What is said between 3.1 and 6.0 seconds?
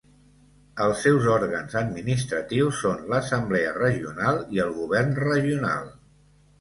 l'Assemblea Regional i el Govern Regional.